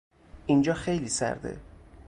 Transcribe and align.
اینجا 0.45 0.73
خیلی 0.73 1.09
سرده! 1.09 1.59